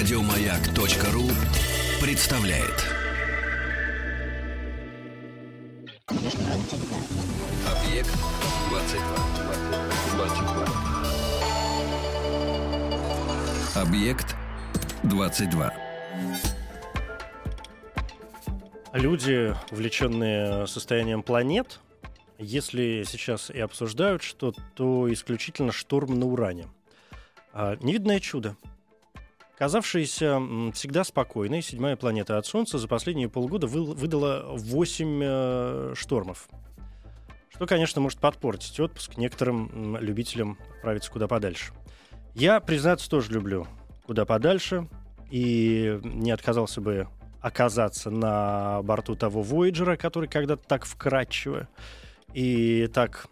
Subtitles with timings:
[0.00, 1.28] Радиомаяк.ру
[2.00, 2.86] представляет.
[7.68, 8.10] Объект
[8.70, 9.04] 22.
[13.74, 13.82] 22.
[13.82, 14.36] Объект
[15.02, 15.74] 22.
[18.94, 21.78] Люди, увлеченные состоянием планет,
[22.38, 26.68] если сейчас и обсуждают что, то исключительно шторм на Уране.
[27.52, 28.56] А, невидное чудо.
[29.60, 30.40] Казавшаяся
[30.72, 36.48] всегда спокойной, седьмая планета от Солнца за последние полгода вы, выдала 8 э, штормов.
[37.50, 41.74] Что, конечно, может подпортить отпуск некоторым любителям отправиться куда подальше.
[42.34, 43.66] Я, признаться, тоже люблю
[44.06, 44.88] куда подальше
[45.30, 47.08] и не отказался бы
[47.42, 51.68] оказаться на борту того Voyager, который когда-то так вкрадчиво
[52.32, 53.26] и так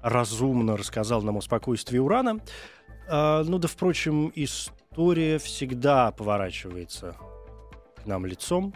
[0.00, 2.40] разумно рассказал нам о спокойствии Урана.
[3.08, 4.32] А, ну да, впрочем,
[4.92, 7.16] история всегда поворачивается
[7.96, 8.74] к нам лицом.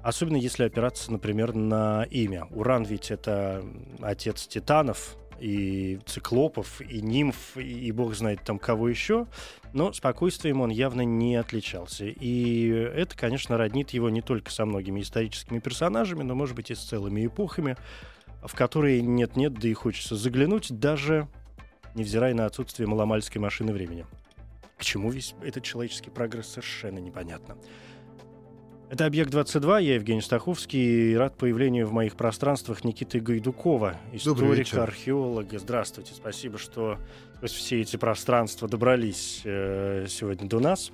[0.00, 2.44] Особенно если опираться, например, на имя.
[2.52, 3.64] Уран ведь это
[4.00, 9.26] отец титанов, и циклопов, и нимф, и бог знает там кого еще,
[9.72, 12.04] но спокойствием он явно не отличался.
[12.06, 16.76] И это, конечно, роднит его не только со многими историческими персонажами, но, может быть, и
[16.76, 17.76] с целыми эпохами,
[18.44, 21.26] в которые нет-нет, да и хочется заглянуть, даже
[21.96, 24.06] невзирая на отсутствие маломальской машины времени.
[24.78, 27.58] К чему весь этот человеческий прогресс совершенно непонятно.
[28.90, 35.58] Это «Объект-22», я Евгений Стаховский, и рад появлению в моих пространствах Никиты Гайдукова, историка, археолога.
[35.58, 36.96] Здравствуйте, спасибо, что
[37.36, 40.90] сквозь все эти пространства добрались э, сегодня до нас.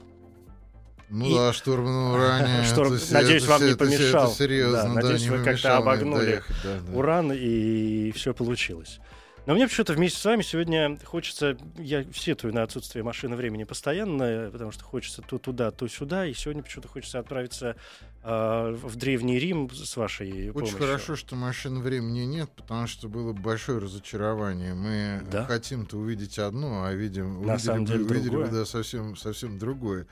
[1.09, 1.35] Ну и...
[1.35, 2.65] да, шторм на уране.
[2.65, 4.27] Шторм, это, надеюсь, это, вам это, не помешал.
[4.27, 6.98] Это серьезно, да, надеюсь, да, вы как-то обогнули доехать, да, да.
[6.98, 8.98] уран, и все получилось.
[9.47, 14.48] Но мне почему-то вместе с вами сегодня хочется, я сетую на отсутствие машины времени постоянно,
[14.51, 17.77] потому что хочется то туда, то сюда, и сегодня почему-то хочется отправиться
[18.23, 20.77] э, в Древний Рим с вашей Очень помощью.
[20.77, 24.73] Очень хорошо, что машин времени нет, потому что было большое разочарование.
[24.73, 25.45] Мы да?
[25.45, 28.51] хотим-то увидеть одно, а видим, на увидели, деле увидели другое.
[28.51, 30.07] да, совсем, совсем другое.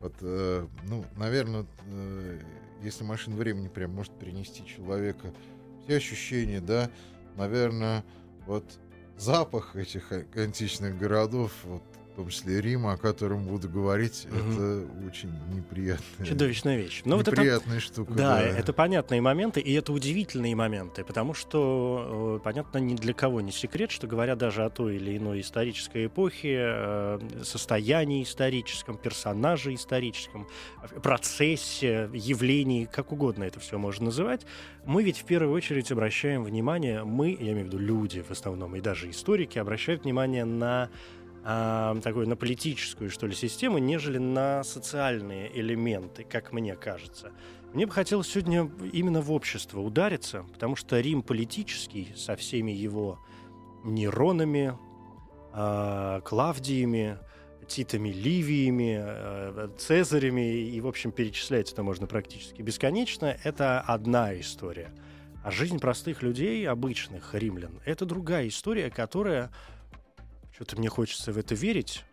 [0.00, 2.40] Вот, э, ну, наверное, э,
[2.82, 5.30] если машина времени прям может перенести человека
[5.84, 6.90] все ощущения, да,
[7.36, 8.02] наверное,
[8.46, 8.64] вот
[9.16, 14.36] запах этих античных городов, вот в том числе Рима, о котором буду говорить, угу.
[14.36, 17.02] это очень неприятная, чудовищная вещь.
[17.06, 18.12] Но неприятная вот это, штука.
[18.12, 23.14] Да, да, это понятные моменты, и это удивительные моменты, потому что, э, понятно, ни для
[23.14, 28.98] кого не секрет, что говоря даже о той или иной исторической эпохе, э, состоянии историческом,
[28.98, 30.46] персонаже историческом,
[31.02, 34.44] процессе, явлении, как угодно это все можно называть,
[34.84, 38.76] мы ведь в первую очередь обращаем внимание, мы, я имею в виду люди в основном,
[38.76, 40.90] и даже историки, обращают внимание на
[41.44, 47.32] э, такую на политическую, что ли, систему, нежели на социальные элементы, как мне кажется.
[47.72, 53.18] Мне бы хотелось сегодня именно в общество удариться, потому что Рим политический со всеми его
[53.84, 54.76] Неронами,
[55.54, 57.18] э, Клавдиями,
[57.66, 64.92] Титами Ливиями, э, Цезарями, и, в общем, перечислять это можно практически бесконечно, это одна история.
[65.42, 69.50] А жизнь простых людей, обычных римлян, это другая история, которая
[70.62, 72.04] что-то мне хочется в это верить,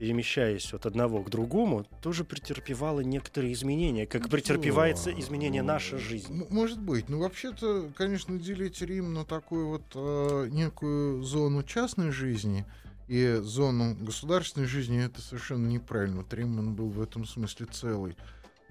[0.00, 6.44] перемещаясь от одного к другому, тоже претерпевала некоторые изменения, как претерпевается изменение нашей жизни.
[6.50, 7.08] Может быть.
[7.08, 12.66] Ну, вообще-то, конечно, делить Рим на такую вот э, некую зону частной жизни
[13.06, 16.18] и зону государственной жизни, это совершенно неправильно.
[16.18, 18.16] Вот Рим, он был в этом смысле целый.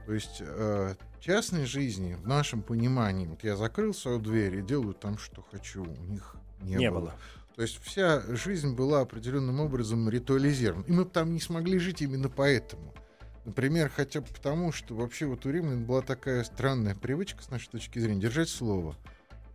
[0.05, 4.93] То есть э, частной жизни, в нашем понимании, вот я закрыл свою дверь и делаю
[4.93, 6.99] там, что хочу, у них не, не было.
[6.99, 7.13] было.
[7.57, 10.85] То есть вся жизнь была определенным образом ритуализирована.
[10.85, 12.93] И мы там не смогли жить именно поэтому.
[13.45, 17.69] Например, хотя бы потому, что вообще вот у римлян была такая странная привычка, с нашей
[17.69, 18.95] точки зрения, держать слово.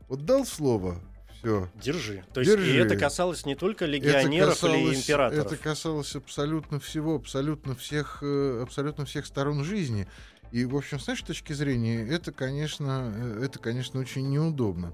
[0.08, 1.00] Вот дал слово,
[1.38, 1.70] все.
[1.80, 2.24] Держи.
[2.34, 2.72] То есть Держи.
[2.72, 5.46] и это касалось не только легионеров касалось, или императоров.
[5.46, 10.08] Это касалось абсолютно всего, абсолютно всех, э, абсолютно всех сторон жизни.
[10.50, 14.92] И, в общем, с нашей точки зрения, это, конечно, э, это, конечно, очень неудобно.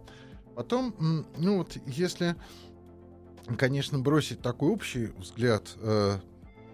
[0.58, 2.34] Потом, ну вот, если
[3.56, 6.18] конечно, бросить такой общий взгляд, э,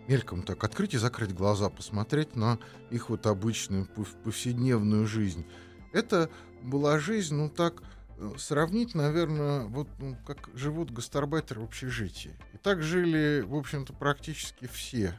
[0.09, 2.59] мельком так открыть и закрыть глаза, посмотреть на
[2.91, 3.87] их вот обычную
[4.25, 5.47] повседневную жизнь.
[5.93, 6.31] Это
[6.63, 7.83] была жизнь, ну так,
[8.19, 12.35] э, сравнить, наверное, вот ну, как живут гастарбайтеры в общежитии.
[12.53, 15.19] И так жили, в общем-то, практически все,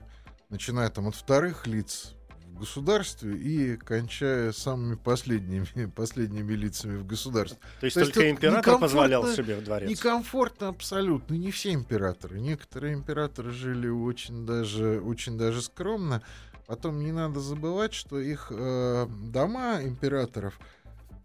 [0.50, 2.16] начиная там от вторых лиц
[2.56, 7.60] в государстве и кончая самыми последними, последними лицами в государстве.
[7.80, 9.90] То есть То только есть император позволял себе в дворец?
[9.90, 11.36] Некомфортно абсолютно.
[11.36, 12.40] Не все императоры.
[12.40, 16.22] Некоторые императоры жили очень даже, очень даже скромно.
[16.66, 20.60] Потом не надо забывать, что их э, дома императоров—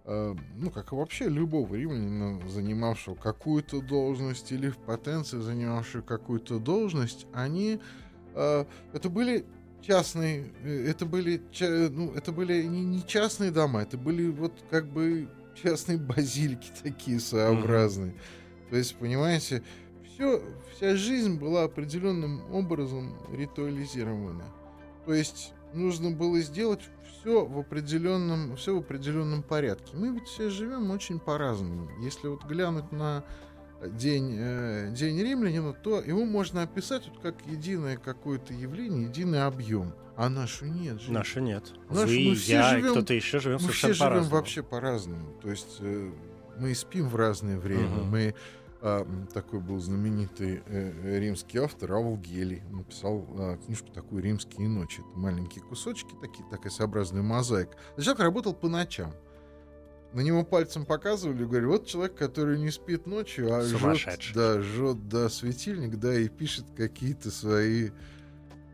[0.05, 6.59] Э, ну, как и вообще любого римлянина, занимавшего какую-то должность или в потенции занимавшего какую-то
[6.59, 7.81] должность, они
[8.35, 9.45] э, это были
[9.83, 14.87] частные, э, это были, ну, это были не, не частные дома, это были вот как
[14.87, 15.29] бы
[15.63, 18.13] частные базилики такие своеобразные.
[18.13, 18.71] Mm-hmm.
[18.71, 19.63] То есть, понимаете,
[20.05, 20.43] все,
[20.77, 24.45] вся жизнь была определенным образом ритуализирована.
[25.07, 26.83] То есть нужно было сделать
[27.21, 29.97] все в определенном, все в определенном порядке.
[29.97, 31.89] Мы ведь все живем очень по-разному.
[32.01, 33.25] Если вот глянуть на
[33.89, 39.93] день, э, день римлянина, то его можно описать вот как единое какое-то явление, единый объем.
[40.17, 41.01] А нашу нет.
[41.01, 41.13] Жизнь.
[41.13, 41.73] Нашу нет.
[41.89, 45.33] Нашу, Вы, мы все я живем, кто-то еще живем мы все живем вообще по-разному.
[45.41, 46.11] То есть э,
[46.59, 48.05] мы спим в разное время, угу.
[48.05, 48.35] мы
[48.83, 52.63] а, такой был знаменитый э, римский автор Авл Гелий.
[52.71, 55.01] Написал а, книжку такую «Римские ночи».
[55.01, 57.77] Это маленькие кусочки, такие, такая своеобразная мозаика.
[57.99, 59.13] Человек работал по ночам.
[60.13, 64.61] На него пальцем показывали и говорили, вот человек, который не спит ночью, а жжет, да,
[64.61, 67.91] жжет да, светильник, да, и пишет какие-то свои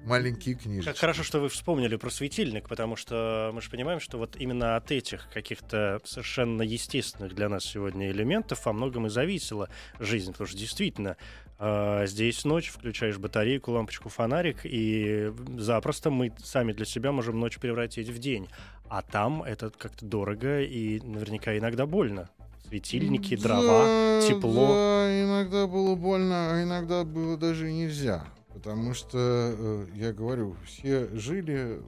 [0.06, 0.88] маленькие книжки.
[0.88, 4.76] Как хорошо, что вы вспомнили про светильник, потому что мы же понимаем, что вот именно
[4.76, 9.68] от этих каких-то совершенно естественных для нас сегодня элементов во многом и зависела
[9.98, 11.16] жизнь, потому что действительно
[11.58, 17.58] э, здесь ночь, включаешь батарейку, лампочку, фонарик, и запросто мы сами для себя можем ночь
[17.58, 18.48] превратить в день.
[18.88, 22.30] А там это как-то дорого и наверняка иногда больно
[22.68, 24.68] светильники, дрова, да, тепло.
[24.68, 28.24] Да, иногда было больно, а иногда было даже нельзя.
[28.52, 31.80] Потому что, э, я говорю, все жили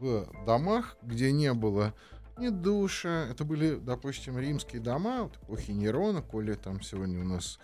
[0.00, 1.94] в домах, где не было
[2.38, 3.26] ни душа.
[3.30, 7.58] Это были, допустим, римские дома вот, эпохи Нерона, коли там сегодня у нас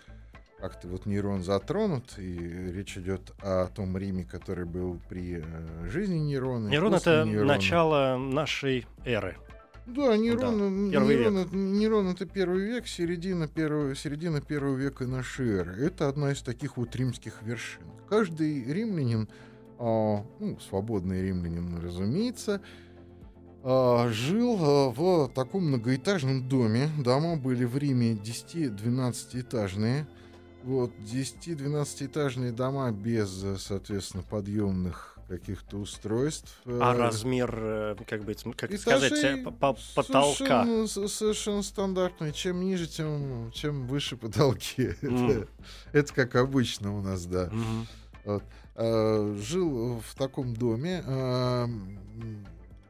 [0.59, 2.37] как-то вот Нерон затронут, и
[2.71, 6.69] речь идет о том Риме, который был при э, жизни Нерона.
[6.69, 7.55] Нерон— это Нерона.
[7.55, 9.37] начало нашей эры.
[9.85, 10.57] Да, Нерон,
[10.91, 11.51] да, Нерон, век.
[11.51, 15.85] Нерон это первый век, середина первого, середина первого века нашей эры.
[15.85, 17.83] Это одна из таких вот римских вершин.
[18.09, 19.29] Каждый римлянин,
[19.77, 22.61] а, ну, свободный римлянин, разумеется,
[23.63, 26.89] а, жил а, в таком многоэтажном доме.
[27.03, 30.07] Дома были в Риме 10-12 этажные.
[30.65, 36.59] Вот, 10-12 этажные дома без, соответственно, подъемных каких-то устройств.
[36.65, 39.51] А э, размер, э, как бы, как Этажей сказать, по
[39.95, 40.65] потолка?
[40.65, 42.31] Совершенно, совершенно стандартный.
[42.31, 44.95] Чем ниже, тем, чем выше потолки.
[45.01, 45.31] Mm.
[45.93, 47.45] это, это как обычно у нас, да.
[47.45, 47.85] Mm-hmm.
[48.25, 48.43] Вот.
[48.75, 51.03] А, жил в таком доме.
[51.05, 51.69] А,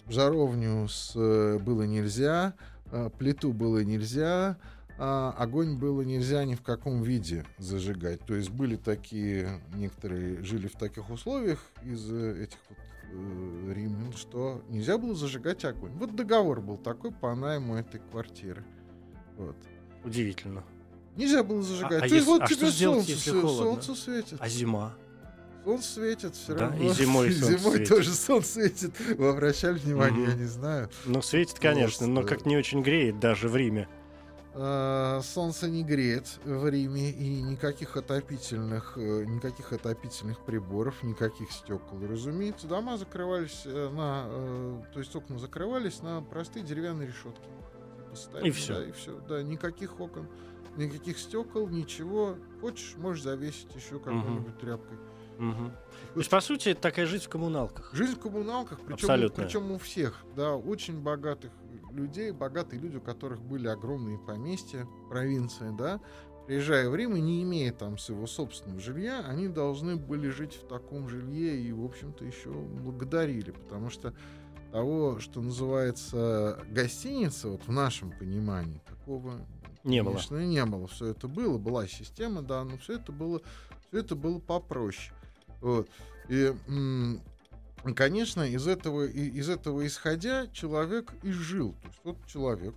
[0.08, 1.14] жаровню с,
[1.60, 2.54] было нельзя,
[2.92, 4.58] а, плиту было нельзя,
[4.98, 8.22] а, огонь было нельзя ни в каком виде зажигать.
[8.22, 12.78] То есть были такие, некоторые жили в таких условиях из этих вот
[13.12, 15.92] э, римлян, что нельзя было зажигать огонь.
[15.94, 18.64] Вот договор был такой по найму этой квартиры.
[19.38, 19.58] Вот.
[20.04, 20.64] Удивительно.
[21.18, 22.04] Нельзя было зажигать.
[22.04, 24.38] А, а, есть, вот а тебе солнце, если солнце светит.
[24.40, 24.94] А зима?
[25.66, 26.84] Солнце светит все да, равно.
[26.84, 27.90] И зимой солнце Зимой светит.
[27.90, 28.94] тоже солнце светит.
[29.18, 30.32] Вы обращали внимание, угу.
[30.32, 30.90] я не знаю.
[31.06, 32.08] Ну, светит, конечно, Просто...
[32.08, 33.88] но как не очень греет даже в Риме.
[34.58, 42.00] Э, солнце не греет в Риме и никаких отопительных, э, никаких отопительных приборов, никаких стекол.
[42.08, 47.50] Разумеется, дома закрывались э, на, то есть окна закрывались на простые деревянные решетки.
[48.10, 48.74] Поставили, и все.
[48.76, 49.20] Да, и все.
[49.28, 50.30] Да, никаких окон,
[50.78, 52.38] никаких стекол, ничего.
[52.62, 54.60] Хочешь, можешь завесить еще какой-нибудь угу.
[54.62, 54.98] тряпкой.
[55.38, 55.72] Угу.
[56.14, 57.90] То есть, по сути, это такая жизнь в коммуналках.
[57.94, 61.52] Жизнь в коммуналках, причем, причем у всех, да, очень богатых
[61.96, 66.00] людей, богатые люди, у которых были огромные поместья, провинции, да,
[66.46, 70.68] приезжая в Рим и не имея там своего собственного жилья, они должны были жить в
[70.68, 74.14] таком жилье и, в общем-то, еще благодарили, потому что
[74.72, 79.40] того, что называется гостиница, вот в нашем понимании, такого
[79.84, 80.46] не конечно, было.
[80.46, 80.88] не было.
[80.88, 83.42] Все это было, была система, да, но все это было,
[83.88, 85.14] все это было попроще.
[85.62, 85.90] Вот.
[86.28, 86.54] И
[87.94, 91.76] конечно, из этого, из этого исходя человек и жил.
[91.82, 92.74] То есть вот человек,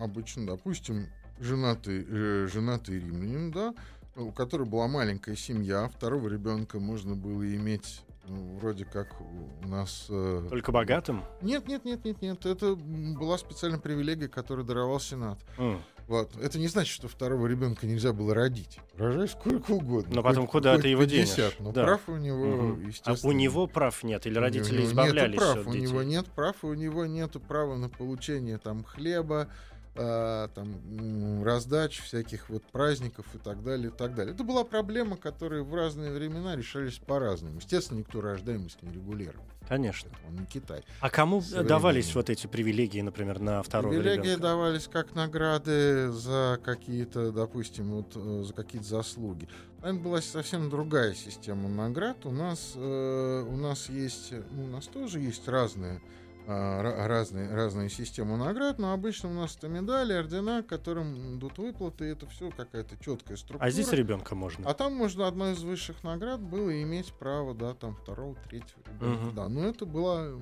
[0.00, 1.06] обычно, допустим,
[1.40, 3.74] женатый, э, женатый римлянин, да,
[4.16, 10.06] у которого была маленькая семья, второго ребенка можно было иметь ну, вроде как у нас...
[10.08, 11.22] Э, Только богатым?
[11.42, 12.46] Нет, нет, нет, нет, нет.
[12.46, 15.38] Это была специальная привилегия, которую даровал Сенат.
[15.58, 15.80] Mm.
[16.06, 16.36] Вот.
[16.42, 18.78] Это не значит, что второго ребенка нельзя было родить.
[18.98, 20.16] Рожай сколько угодно.
[20.16, 21.56] Но потом хоть- куда хоть ты его 50, денешь?
[21.60, 21.84] Но Да.
[21.84, 22.76] прав у него.
[22.76, 23.18] А естественно.
[23.22, 25.86] у него прав нет, или У родители избавлялись нету прав, от у детей?
[25.86, 29.48] него нет прав, у него нету права на получение там хлеба,
[29.96, 34.34] а, там раздач всяких вот праздников и так далее, и так далее.
[34.34, 37.56] Это была проблема, которая в разные времена решались по-разному.
[37.56, 39.44] Естественно, никто рождаемость не регулировал.
[39.68, 40.10] Конечно.
[40.28, 40.82] Он не Китай.
[41.00, 44.42] А кому давались вот эти привилегии, например, на второго Привилегии ребенка?
[44.42, 49.48] давались как награды за какие-то, допустим, вот, э, за какие-то заслуги.
[49.80, 52.26] Там была совсем другая система наград.
[52.26, 56.00] У нас, э, у нас есть, ну, у нас тоже есть разные, ра-
[56.46, 62.08] разные, разные системы наград, но обычно у нас это медали, ордена, которым идут выплаты, и
[62.08, 63.66] это все какая-то четкая структура.
[63.66, 64.68] А здесь ребенка можно.
[64.68, 69.24] А там можно одной из высших наград было иметь право, да, там второго, третьего ребенка.
[69.24, 69.34] Мгм.
[69.34, 70.38] Да, но это было,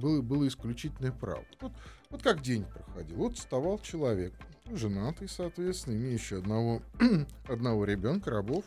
[0.00, 1.44] было, было исключительное право.
[1.60, 1.72] Вот,
[2.10, 3.16] вот как день проходил.
[3.16, 4.32] Вот вставал человек,
[4.70, 6.82] женатый, соответственно, имеющий одного,
[7.48, 8.64] одного ребенка, рабов.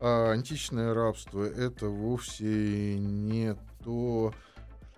[0.00, 4.32] А античное рабство это вовсе не то,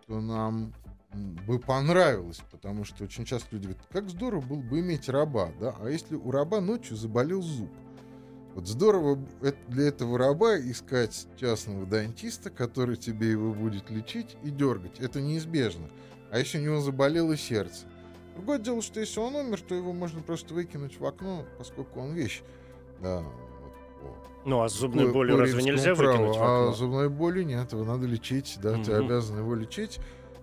[0.03, 0.75] что нам
[1.13, 5.75] бы понравилось, потому что очень часто люди говорят, как здорово было бы иметь раба, да,
[5.81, 7.71] а если у раба ночью заболел зуб,
[8.55, 9.19] вот здорово
[9.69, 14.99] для этого раба искать частного дантиста, который тебе его будет лечить и дергать.
[14.99, 15.89] Это неизбежно.
[16.33, 17.87] А если у него заболело сердце.
[18.35, 22.13] Другое дело, что если он умер, то его можно просто выкинуть в окно, поскольку он
[22.13, 22.43] вещь.
[23.01, 23.23] Да,
[24.45, 26.13] Ну, а с зубной по- болью по разве нельзя праву.
[26.25, 26.73] выкинуть в А окно?
[26.73, 29.05] зубной боли нет, его надо лечить, да, ты Мгм.
[29.07, 30.01] обязан его лечить,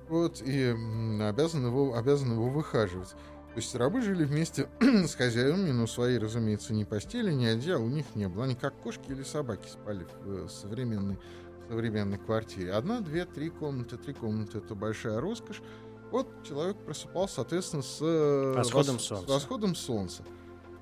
[0.09, 0.75] вот, и
[1.21, 3.09] обязан его, обязан его выхаживать.
[3.09, 7.89] То есть рабы жили вместе с хозяевами, но своей, разумеется, ни постели, ни одеяла у
[7.89, 8.43] них не было.
[8.43, 11.17] Они как кошки или собаки спали в э, современной,
[11.67, 12.73] современной квартире.
[12.73, 13.97] Одна, две, три комнаты.
[13.97, 15.61] Три комнаты— это большая роскошь.
[16.11, 19.25] Вот человек просыпался, соответственно, с э, Восходом вос- солнца.
[19.25, 20.23] С восходом солнца.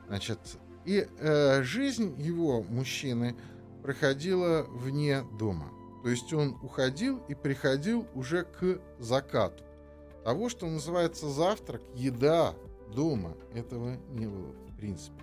[0.07, 0.39] Значит,
[0.83, 3.35] и э, жизнь его, мужчины,
[3.83, 5.71] проходила вне дома.
[6.05, 9.63] То есть он уходил и приходил уже к закату.
[10.23, 12.53] Того, что называется завтрак, еда
[12.93, 15.17] дома, этого не было в принципе.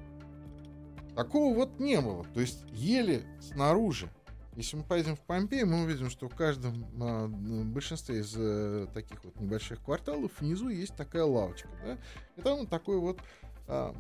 [1.15, 2.25] Такого вот не было.
[2.35, 4.11] То есть ели снаружи.
[4.57, 8.89] Если мы поедем в Помпеи, мы увидим, что в каждом а, м, большинстве из э,
[8.93, 11.69] таких вот небольших кварталов внизу есть такая лавочка.
[11.85, 11.99] Да?
[12.37, 13.21] И там такой вот
[13.69, 13.95] а,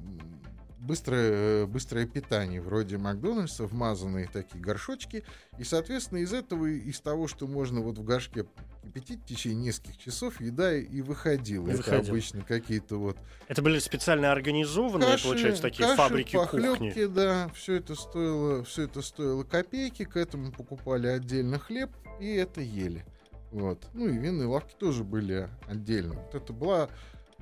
[0.82, 1.30] быстрое,
[1.62, 5.24] э, быстрое питание, вроде Макдональдса, вмазанные такие горшочки.
[5.58, 8.46] И, соответственно, из этого, из того, что можно вот в горшке
[8.82, 11.66] кипятить в течение нескольких часов, еда и выходила.
[11.68, 12.08] И Это выходила.
[12.10, 13.16] обычно какие-то вот
[13.48, 17.04] Это были специально организованные, Каши, получается, такие каши, фабрики кухни.
[17.06, 22.60] да, все это стоило, все это стоило копейки, к этому покупали отдельно хлеб и это
[22.60, 23.04] ели.
[23.52, 23.86] Вот.
[23.92, 26.14] Ну и винные лавки тоже были отдельно.
[26.14, 26.88] Вот это была,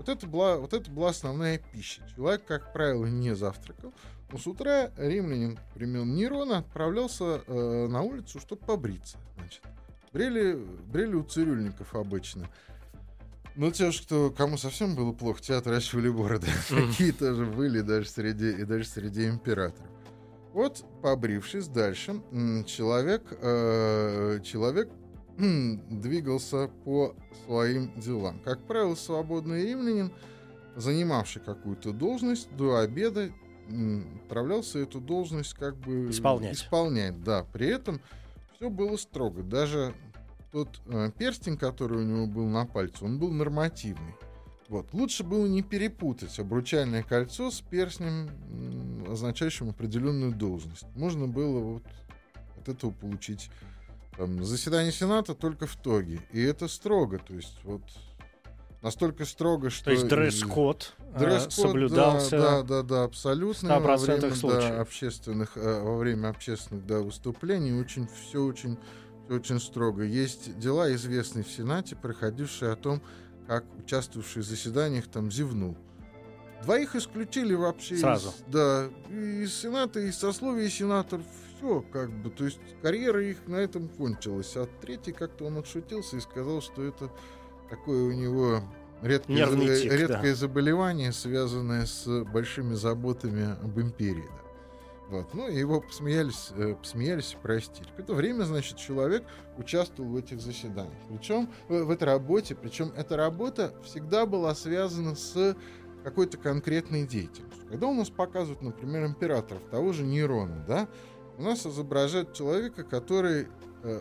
[0.01, 2.01] вот это была, вот это была основная пища.
[2.17, 3.93] Человек, как правило, не завтракал.
[4.33, 9.19] Но с утра римлянин времен Нерона отправлялся э, на улицу, чтобы побриться.
[9.37, 9.61] Значит.
[10.11, 10.55] Брели,
[10.87, 12.49] брели у цирюльников обычно.
[13.57, 16.49] Ну, те, что кому совсем было плохо, те отращивали бороды.
[16.71, 16.89] Мгм.
[16.93, 19.91] Такие тоже были даже среди, и даже среди императоров.
[20.55, 22.23] Вот, побрившись дальше,
[22.67, 24.89] человек, э, человек
[25.91, 28.41] двигался по своим делам.
[28.45, 30.13] Как правило, свободный римлянин,
[30.77, 33.31] занимавший какую-то должность, до обеда
[34.25, 36.57] отправлялся эту должность как бы Исполнять.
[36.57, 37.23] исполнять.
[37.23, 38.01] Да, при этом
[38.57, 39.43] все было строго.
[39.43, 39.95] Даже
[40.51, 44.15] тот э, перстень, который у него был на пальце, он был нормативный.
[44.69, 44.93] Вот.
[44.93, 48.29] Лучше было не перепутать обручальное кольцо с перстнем,
[49.09, 50.87] означающим определенную должность.
[50.95, 51.83] Можно было вот
[52.57, 53.51] от этого получить
[54.21, 56.21] там, заседание Сената только в тоге.
[56.31, 57.19] И это строго.
[57.19, 57.81] То есть вот
[58.83, 59.87] настолько строго, что...
[59.87, 62.39] То есть дресс-код э, Дресс-код, соблюдался.
[62.39, 63.69] Да, да, да, абсолютно.
[63.69, 64.79] 100% во время, да, случаев.
[64.79, 68.77] общественных, э, во время общественных да, выступлений очень все очень,
[69.31, 70.03] очень строго.
[70.03, 73.01] Есть дела, известные в Сенате, проходившие о том,
[73.47, 75.79] как участвовавший в заседаниях там зевнул.
[76.63, 78.29] Двоих исключили вообще Сразу.
[78.29, 81.25] Из, да, из Сената, из сословия сенаторов,
[81.61, 84.57] все как бы, то есть карьера их на этом кончилась.
[84.57, 87.11] А третий как-то он отшутился и сказал, что это
[87.69, 88.61] такое у него
[89.03, 94.29] редкое, Нервный тик, редкое заболевание, связанное с большими заботами об империи.
[94.29, 95.17] да.
[95.17, 95.35] Вот.
[95.35, 97.89] Ну, и его посмеялись, э, посмеялись и простили.
[97.97, 99.25] В это время, значит, человек
[99.59, 100.95] участвовал в этих заседаниях.
[101.09, 105.57] Причем в, в этой работе, причем эта работа всегда была связана с
[106.05, 107.67] какой-то конкретной деятельностью.
[107.69, 110.89] Когда у нас показывают, например, императоров, того же Нерона, да,
[111.41, 113.49] у нас изображают человека, который
[113.83, 114.01] э,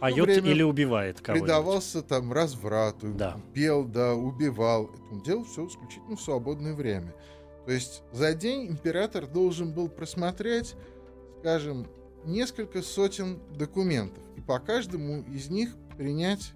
[0.00, 1.46] Поет время или убивает кого-нибудь.
[1.46, 3.40] предавался там разврату, Да.
[3.54, 4.90] пел, да, убивал.
[5.12, 7.12] Он делал все исключительно в свободное время.
[7.60, 10.74] То То есть за день император должен был просмотреть,
[11.38, 11.86] скажем,
[12.24, 16.52] несколько сотен документов и по каждому из них принять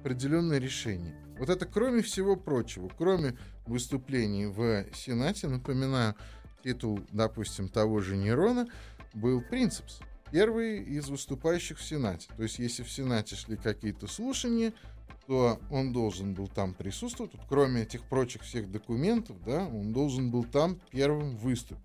[0.00, 1.16] определенное решение.
[1.40, 3.36] Вот это кроме всего прочего, кроме
[3.66, 6.14] выступлений в Сенате, напоминаю,
[6.62, 8.68] титул, допустим, того же Нерона
[9.14, 10.00] был принципс.
[10.30, 12.28] Первый из выступающих в Сенате.
[12.36, 14.72] То есть, если в Сенате шли какие-то слушания,
[15.26, 17.32] то он должен был там присутствовать.
[17.34, 21.84] Вот, кроме этих прочих всех документов, да, он должен был там первым выступить.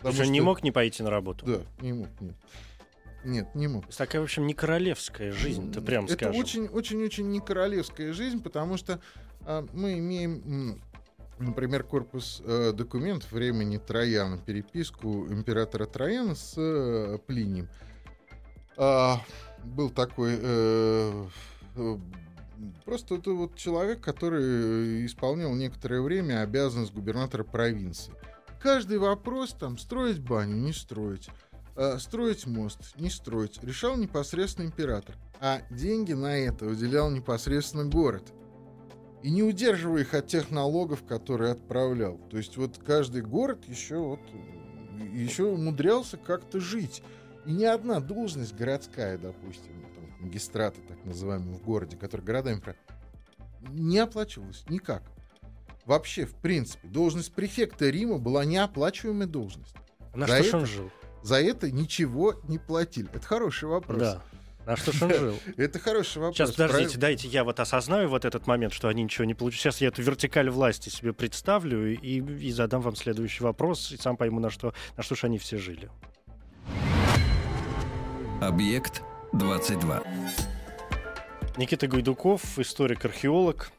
[0.00, 1.46] То есть он не мог не пойти на работу?
[1.46, 2.34] Да, не мог, нет.
[3.24, 3.86] Нет, не мог.
[3.88, 6.40] Такая, в общем, не королевская жизнь, ты прям Это скажем.
[6.40, 9.00] очень-очень-очень не королевская жизнь, потому что
[9.40, 10.80] а, мы имеем,
[11.38, 17.68] например, корпус э, документов времени Трояна, переписку императора Трояна с э, Плинием.
[18.76, 19.20] А,
[19.64, 21.26] был такой э,
[21.76, 21.98] э,
[22.84, 28.12] просто это вот человек, который исполнял некоторое время обязанность губернатора провинции.
[28.60, 31.28] Каждый вопрос там строить баню, не строить
[31.76, 35.16] э, строить мост, не строить, решал непосредственно император.
[35.40, 38.32] А деньги на это выделял непосредственно город.
[39.26, 42.16] И не удерживая их от тех налогов, которые отправлял.
[42.30, 44.20] То есть вот каждый город еще вот
[45.12, 47.02] еще умудрялся как-то жить.
[47.44, 52.62] И ни одна должность городская, допустим, там, магистрата, так называемый, в городе, который городами
[53.70, 55.02] не оплачивалась никак.
[55.86, 59.74] Вообще, в принципе, должность префекта Рима была неоплачиваемая должность.
[60.14, 60.90] На За что это- он жил?
[61.24, 63.08] За это ничего не платили.
[63.12, 63.98] Это хороший вопрос.
[63.98, 64.22] Да.
[64.66, 65.38] На что ж он жил?
[65.56, 66.36] Это хороший вопрос.
[66.36, 69.60] Сейчас, подождите, дайте я вот осознаю вот этот момент, что они ничего не получат.
[69.60, 74.16] Сейчас я эту вертикаль власти себе представлю и, и задам вам следующий вопрос, и сам
[74.16, 75.88] пойму, на что, на что ж они все жили.
[78.40, 80.02] Объект 22.
[81.56, 83.70] Никита Гайдуков, историк-археолог.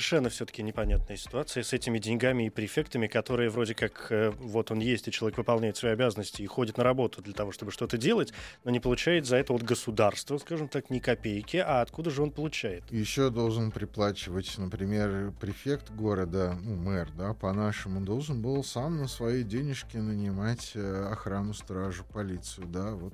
[0.00, 4.78] Совершенно все-таки непонятная ситуация с этими деньгами и префектами, которые вроде как э, вот он
[4.78, 8.32] есть, и человек выполняет свои обязанности и ходит на работу для того, чтобы что-то делать,
[8.64, 11.58] но не получает за это от государства, скажем так, ни копейки.
[11.58, 12.90] А откуда же он получает?
[12.90, 19.42] Еще должен приплачивать, например, префект города, ну, мэр, да, по-нашему, должен был сам на свои
[19.42, 23.12] денежки нанимать э, охрану, стражу, полицию, да, вот.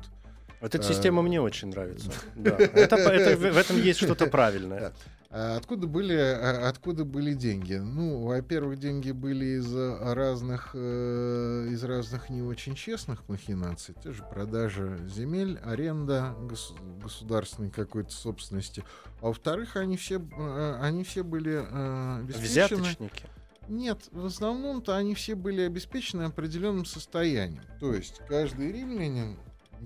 [0.60, 2.12] Вот эта Э, система мне очень нравится.
[2.36, 2.50] Да.
[2.56, 4.92] Это, это- в этом есть что-то правильное.
[5.30, 7.74] А Откуда были, а, откуда были деньги?
[7.74, 13.94] Ну, во-первых, деньги были из разных, э, из разных не очень честных махинаций.
[14.02, 18.84] Те же продажа земель, аренда гос- государственной какой-то собственности.
[19.20, 22.82] А во-вторых, они все, э, они все были э, обеспечены...
[22.82, 23.24] Взяточники.
[23.68, 27.64] Нет, в основном-то они все были обеспечены определенным состоянием.
[27.80, 29.36] То есть каждый римлянин,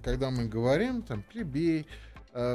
[0.05, 1.87] когда мы говорим, там, плебей,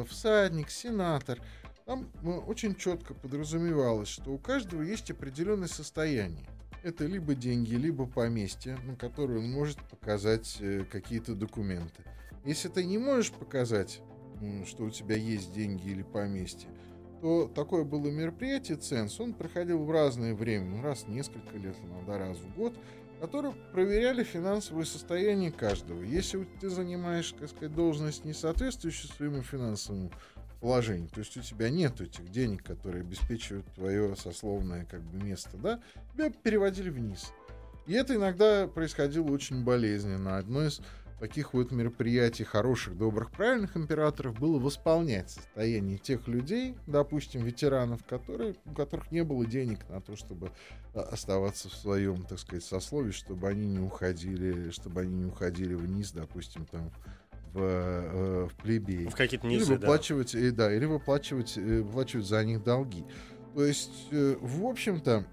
[0.08, 1.40] всадник, сенатор,
[1.86, 6.46] там э, очень четко подразумевалось, что у каждого есть определенное состояние.
[6.84, 12.04] Это либо деньги, либо поместье, на которое он может показать э, какие-то документы.
[12.44, 14.02] Если ты не можешь показать,
[14.66, 16.70] что у тебя есть деньги или поместье,
[17.22, 21.76] то такое было мероприятие ценз, он проходил в разное время, ну, раз в несколько лет,
[21.84, 22.78] иногда раз в год,
[23.20, 26.04] которые проверяли финансовое состояние каждого.
[26.04, 30.12] Если ты занимаешь, так сказать, должность, не соответствующую своему финансовому
[30.66, 35.58] положению, то есть у тебя нет этих денег, которые обеспечивают твое сословное как бы место,
[35.58, 35.80] да,
[36.12, 37.32] тебя переводили вниз.
[37.86, 40.40] И это иногда происходило очень болезненно.
[40.40, 40.82] Одно из
[41.20, 48.56] таких вот мероприятий хороших, добрых, правильных императоров было восполнять состояние тех людей, допустим, ветеранов, которые,
[48.66, 50.52] у которых не было денег на то, чтобы
[50.96, 55.76] а, оставаться в своем, так сказать, сословии, чтобы они не уходили, чтобы они не уходили
[55.76, 56.92] вниз, допустим, там
[57.56, 59.08] в, э, в плебеи.
[59.08, 59.80] В какие-то Или низы, да.
[59.80, 63.06] выплачивать, э, да, или выплачивать, э, выплачивать за них долги.
[63.54, 65.26] То есть, в общем-то,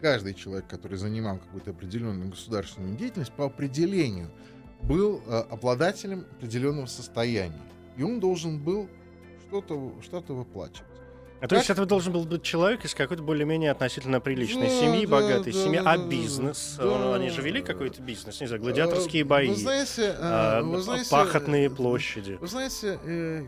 [0.00, 4.28] каждый человек, который занимал какую-то определенную государственную деятельность, по определению
[4.82, 7.62] был обладателем определенного состояния.
[7.96, 8.88] И он должен был
[9.46, 10.89] что-то что выплачивать.
[11.40, 15.06] А то есть это должен был быть человек из какой-то более-менее относительно приличной Да, семьи,
[15.06, 16.74] да, богатой да, семьи, да, а бизнес?
[16.78, 17.14] да.
[17.14, 20.82] Они же вели какой-то бизнес, не знаю, гладиаторские Э, бои, Вы знаете, э, а, вы
[20.82, 22.36] знаете, пахотные э, площади.
[22.40, 23.42] Вы знаете, э,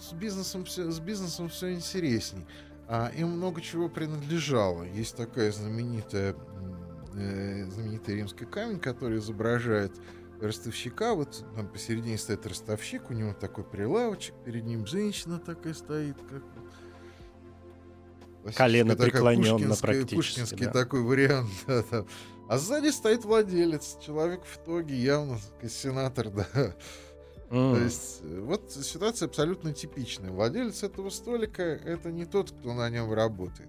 [0.00, 2.46] с бизнесом все, с бизнесом все интересней.
[2.86, 4.84] А, им много чего принадлежало.
[4.84, 6.36] Есть такая знаменитая,
[7.14, 9.92] э, знаменитый римский камень, который изображает
[10.40, 11.14] ростовщика.
[11.14, 16.42] Вот там посередине стоит ростовщик, у него такой прилавочек, перед ним женщина такая стоит, как
[18.52, 20.72] Колено преклоненно практически, Пушкинский да.
[20.72, 21.50] такой вариант.
[21.66, 22.04] да, да.
[22.48, 26.46] А сзади стоит владелец, человек в итоге явно сенатор, да.
[27.50, 27.74] М.
[27.74, 30.30] То есть э, вот ситуация абсолютно типичная.
[30.30, 33.68] Владелец этого столика это не тот, кто на нем работает.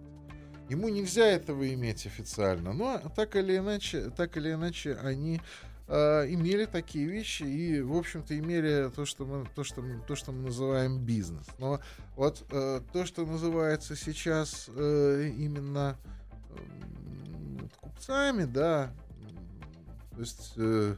[0.69, 5.39] Ему нельзя этого иметь официально, но так или иначе, так или иначе они
[5.87, 10.15] э, имели такие вещи и, в общем-то, имели то, что мы, то, что мы, то,
[10.15, 11.45] что мы называем бизнес.
[11.59, 11.79] Но
[12.15, 15.97] вот э, то, что называется сейчас э, именно
[16.49, 18.91] э, купцами, да,
[20.11, 20.95] то есть э,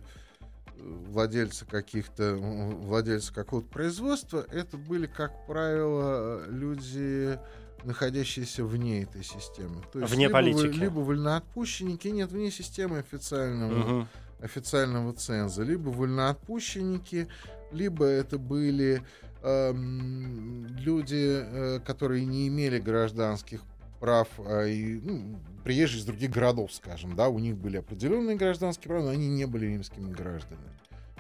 [0.80, 7.40] владельцы каких-то владельцы какого-то производства, это были, как правило, люди
[7.84, 9.82] находящиеся вне этой системы.
[9.92, 10.80] То есть вне либо, политики.
[10.80, 14.08] Либо вольноотпущенники, нет, вне системы официального, угу.
[14.42, 15.64] Официального ценза.
[15.64, 17.28] Либо вольноотпущенники,
[17.72, 19.02] либо это были
[19.44, 23.62] эм, люди, э, которые не имели гражданских
[24.00, 28.90] прав, а и, ну, приезжие из других городов, скажем, да, у них были определенные гражданские
[28.90, 30.70] права, но они не были римскими гражданами.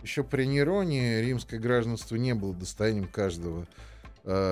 [0.04, 3.97] Еще при Нероне римское гражданство не было достоянием каждого Э,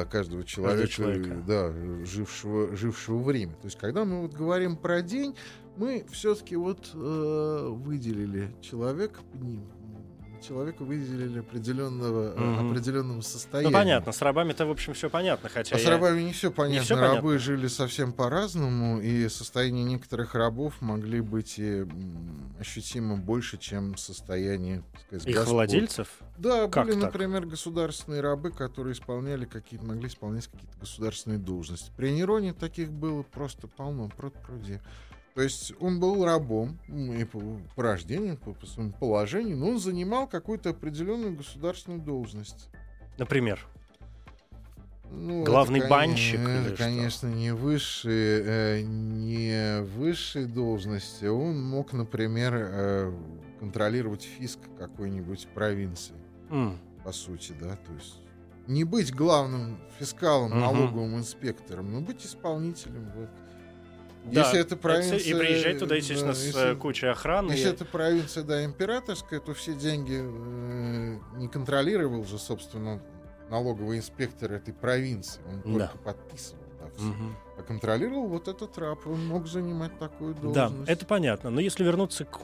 [0.09, 1.43] каждого человека, человека.
[1.45, 1.73] Да,
[2.05, 3.53] жившего, жившего в Риме.
[3.53, 5.35] То есть, когда мы вот говорим про день,
[5.77, 9.19] мы все-таки вот э, выделили человека,
[10.45, 12.69] человека выделили определенного, угу.
[12.69, 13.69] определенного состояния.
[13.69, 15.49] Ну, понятно, с рабами-то, в общем, все понятно.
[15.49, 15.85] Хотя а я...
[15.85, 16.79] с рабами не все понятно.
[16.79, 17.39] Не все Рабы понятно.
[17.39, 21.85] жили совсем по-разному, и состояние некоторых рабов могли быть и
[22.59, 25.53] ощутимо больше, чем состояние, сказать, Их господ.
[25.53, 26.07] владельцев?
[26.37, 27.13] Да, как были, так?
[27.13, 31.91] например, государственные рабы, которые исполняли какие-то, могли исполнять какие-то государственные должности.
[31.95, 34.79] При Нероне таких было просто полно, пруд пруди.
[35.35, 37.41] То есть он был рабом и по,
[37.75, 42.69] по рождению, по, по своему положению, но он занимал какую-то определенную государственную должность.
[43.17, 43.59] Например?
[45.11, 46.39] Ну, Главный это, банщик.
[46.39, 51.25] Это, конечно, не высшие, э, не высшие должности.
[51.25, 53.13] Он мог, например, э,
[53.59, 56.15] контролировать фиск какой-нибудь провинции.
[56.49, 56.77] Mm.
[57.03, 57.75] По сути, да.
[57.75, 58.21] То есть
[58.67, 60.59] не быть главным фискалом, uh-huh.
[60.59, 63.11] налоговым инспектором, но быть исполнителем.
[63.15, 63.29] Вот.
[64.31, 65.19] Да, если это провинция...
[65.19, 67.51] И приезжать туда, естественно, да, с если, кучей охраны.
[67.51, 67.71] Если и...
[67.71, 73.01] это провинция, да, императорская, то все деньги э, не контролировал же, собственно,
[73.49, 75.41] налоговый инспектор этой провинции.
[75.65, 75.87] Он да.
[75.87, 76.64] только подписывал.
[76.97, 77.07] Все.
[77.07, 77.15] Угу.
[77.57, 79.07] А контролировал вот этот раб.
[79.07, 80.85] Он мог занимать такую должность.
[80.85, 81.49] Да, это понятно.
[81.49, 82.39] Но если вернуться к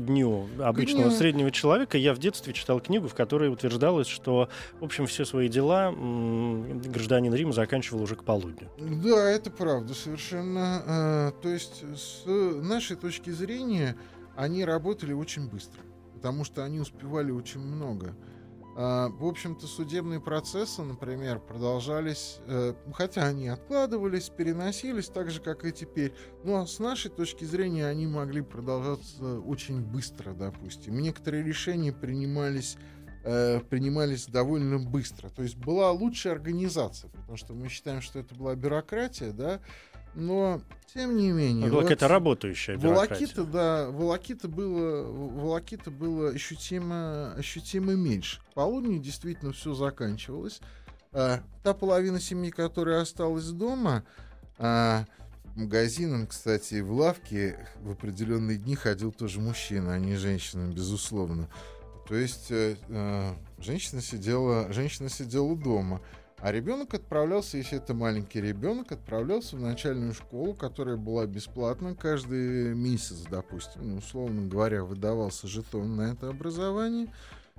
[0.00, 1.16] дню обычного дню...
[1.16, 4.48] среднего человека, я в детстве читал книгу, в которой утверждалось, что,
[4.80, 8.68] в общем, все свои дела гражданин Рима заканчивал уже к полудню.
[8.78, 10.82] Да, это правда совершенно.
[10.86, 13.96] А, то есть, с нашей точки зрения,
[14.34, 15.80] они работали очень быстро,
[16.14, 18.16] потому что они успевали очень много.
[18.78, 25.64] А, в общем-то, судебные процессы, например, продолжались, э, хотя они откладывались, переносились, так же, как
[25.64, 26.12] и теперь.
[26.44, 30.98] Но с нашей точки зрения они могли продолжаться очень быстро, допустим.
[30.98, 32.76] Некоторые решения принимались
[33.24, 35.30] э, принимались довольно быстро.
[35.30, 39.60] То есть была лучшая организация, потому что мы считаем, что это была бюрократия, да,
[40.16, 40.60] но
[40.92, 41.70] тем не менее.
[41.70, 48.40] Вот, какая-то работающая Волокита, да, волокита было, волокита было ощутимо, ощутимо меньше.
[48.40, 50.60] К полудню действительно все заканчивалось.
[51.12, 54.04] А, та половина семьи, которая осталась дома,
[54.58, 55.04] а,
[55.54, 61.48] магазинам, кстати, в лавке в определенные дни ходил тоже мужчина, а не женщина, безусловно.
[62.08, 66.00] То есть э, э, женщина сидела, женщина сидела дома.
[66.38, 72.74] А ребенок отправлялся, если это маленький ребенок, отправлялся в начальную школу, которая была бесплатна каждый
[72.74, 77.08] месяц, допустим, ну, условно говоря, выдавался жетон на это образование.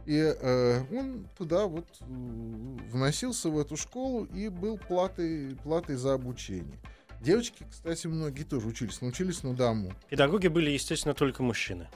[0.05, 2.05] И э, он туда вот э,
[2.91, 6.79] вносился в эту школу и был платой, платой за обучение.
[7.19, 9.91] Девочки, кстати, многие тоже учились, научились на дому.
[10.09, 11.89] Педагоги были, естественно, только мужчины.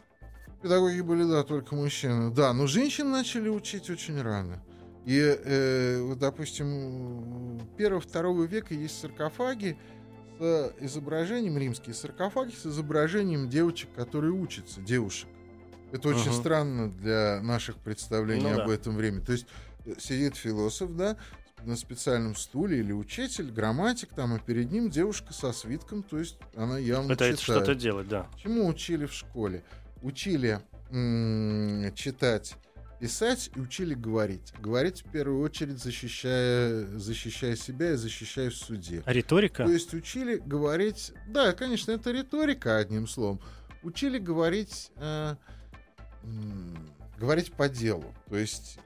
[0.61, 2.31] Педагоги были, да, только мужчины.
[2.31, 4.61] Да, но женщин начали учить очень рано.
[5.05, 9.77] И, э, вот, допустим, первого-второго века есть саркофаги
[10.39, 15.29] с изображением, римские саркофаги с изображением девочек, которые учатся, девушек.
[15.91, 16.39] Это очень uh-huh.
[16.39, 18.73] странно для наших представлений ну, об да.
[18.73, 19.23] этом времени.
[19.23, 19.47] То есть
[19.85, 21.17] э, сидит философ, да,
[21.63, 26.37] на специальном стуле или учитель, грамматик там, а перед ним девушка со свитком, то есть
[26.55, 28.27] она явно Пытается что-то делать, да.
[28.37, 29.63] Чему учили в школе?
[30.01, 30.59] Учили
[30.89, 32.55] м- читать
[33.01, 34.53] писать и учили говорить.
[34.59, 39.01] Говорить в первую очередь защищая, защищая себя и защищая в суде.
[39.05, 39.65] А риторика?
[39.65, 41.11] То есть учили говорить...
[41.27, 43.41] Да, конечно, это риторика, одним словом.
[43.81, 44.91] Учили говорить...
[44.97, 45.35] Э,
[47.19, 48.13] говорить по делу.
[48.29, 48.77] То есть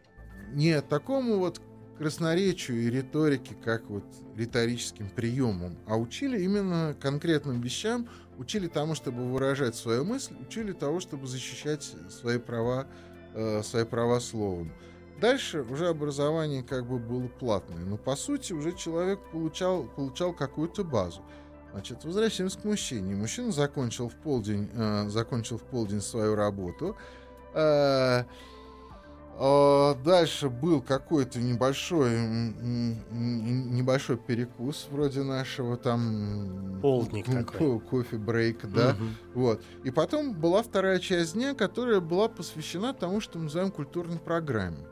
[0.54, 1.62] не такому вот
[1.98, 9.30] красноречию и риторике, как вот риторическим приемом, а учили именно конкретным вещам, учили тому, чтобы
[9.30, 12.88] выражать свою мысль, учили того, чтобы защищать свои права
[13.36, 14.72] э, свои права словом.
[15.20, 20.84] Дальше уже образование как бы было платное, но по сути уже человек получал, получал какую-то
[20.84, 21.22] базу.
[21.72, 23.16] Значит, возвращаемся к мужчине.
[23.16, 26.96] Мужчина закончил в полдень, э, закончил в полдень свою работу.
[27.54, 28.24] Э,
[29.38, 32.18] дальше был какой-то небольшой,
[33.12, 37.80] небольшой перекус вроде нашего там полдник такой.
[37.82, 39.06] кофе брейк, да, угу.
[39.34, 39.62] вот.
[39.84, 44.86] И потом была вторая часть дня, которая была посвящена тому, что мы называем культурной программой.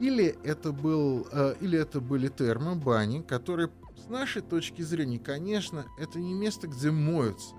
[0.00, 5.86] Или это был, э, или это были термо, бани, которые с нашей точки зрения, конечно,
[5.98, 7.54] это не место, где моются.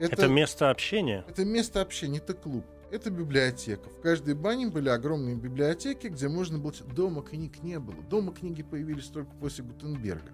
[0.00, 1.24] Это, это место общения?
[1.28, 2.64] Это место общения, это клуб.
[2.90, 3.88] Это библиотека.
[3.88, 6.72] В каждой бане были огромные библиотеки, где можно было...
[6.94, 8.02] Дома книг не было.
[8.10, 10.32] Дома книги появились только после Гутенберга.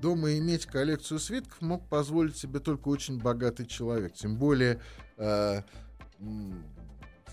[0.00, 4.14] Дома иметь коллекцию свитков мог позволить себе только очень богатый человек.
[4.14, 4.80] Тем более...
[5.18, 5.60] Э,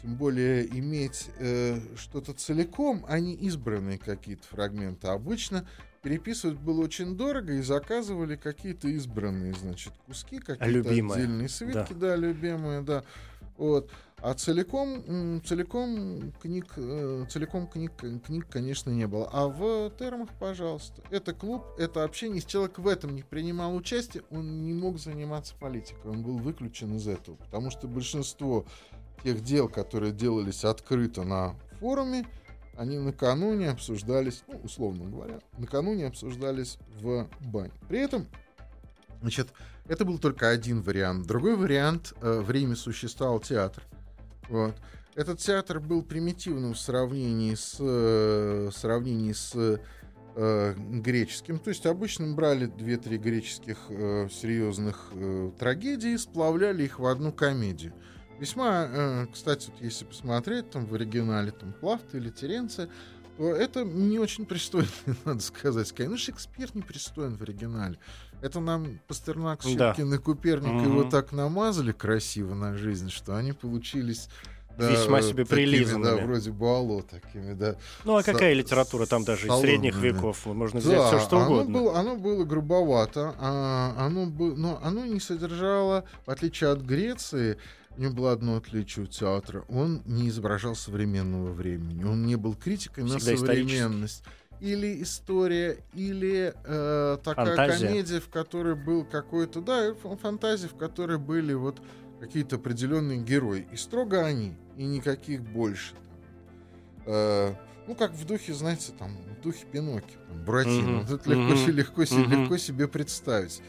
[0.01, 5.07] тем более иметь э, что-то целиком, а не избранные какие-то фрагменты.
[5.07, 5.65] Обычно
[6.01, 12.09] переписывать было очень дорого и заказывали какие-то избранные, значит, куски, какие-то отдельные свитки, да.
[12.09, 13.03] да, любимые, да.
[13.57, 13.91] Вот.
[14.21, 17.91] А целиком, целиком книг, э, целиком книг,
[18.23, 19.27] книг, конечно, не было.
[19.33, 21.01] А в термах, пожалуйста.
[21.09, 22.41] Это клуб, это общение.
[22.41, 26.11] Человек в этом не принимал участие, он не мог заниматься политикой.
[26.11, 27.35] Он был выключен из этого.
[27.35, 28.65] Потому что большинство
[29.23, 32.27] тех дел, которые делались открыто на форуме,
[32.77, 37.71] они накануне обсуждались, ну, условно говоря, накануне обсуждались в бане.
[37.89, 38.27] При этом,
[39.21, 39.49] значит,
[39.87, 41.25] это был только один вариант.
[41.25, 43.83] Другой вариант э, в Риме существовал театр.
[44.51, 44.75] Вот.
[45.15, 49.53] Этот театр был примитивным в сравнении с, э, в сравнении с
[50.35, 51.57] э, греческим.
[51.57, 57.31] То есть обычно брали две-три греческих э, серьезных э, трагедии и сплавляли их в одну
[57.31, 57.93] комедию.
[58.39, 62.89] Весьма, э, кстати, вот если посмотреть там в оригинале там Плафта или Теренция,
[63.49, 64.87] это не очень пристойно,
[65.25, 65.93] надо сказать.
[65.97, 67.97] Ну, Шекспир не пристоен в оригинале.
[68.41, 70.15] Это нам Пастернак, Щепкин да.
[70.15, 70.83] и Куперник угу.
[70.83, 74.29] его так намазали красиво на жизнь, что они получились
[74.77, 76.19] да, весьма себе такими, прилизанными.
[76.19, 77.75] Да, вроде Буало такими, да.
[78.03, 80.45] Ну, а какая литература там даже из средних веков?
[80.45, 81.79] Можно взять да, все, что оно угодно.
[81.79, 87.57] Было, оно было грубовато, а оно, было, но оно не содержало, в отличие от Греции,
[87.97, 89.65] у него было одно отличие у театра.
[89.67, 92.03] Он не изображал современного времени.
[92.03, 94.23] Он не был критикой на современность.
[94.59, 97.87] Или история, или э, такая фантазия.
[97.87, 99.59] комедия, в которой был какой-то...
[99.59, 101.81] Да, фантазия, в которой были вот
[102.19, 103.67] какие-то определенные герои.
[103.71, 105.95] И строго они, и никаких больше.
[107.07, 107.55] Э,
[107.87, 110.89] ну, как в духе, знаете, там, в духе Пиноккио, Буратино.
[110.89, 111.01] Mm-hmm.
[111.01, 111.71] Вот это легко, mm-hmm.
[111.71, 112.41] легко, mm-hmm.
[112.41, 113.61] легко себе представить